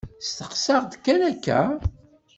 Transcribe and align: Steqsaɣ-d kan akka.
Steqsaɣ-d 0.27 0.93
kan 1.03 1.21
akka. 1.31 1.61